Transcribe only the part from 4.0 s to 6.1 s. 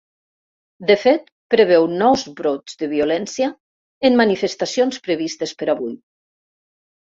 en manifestacions previstes per avui.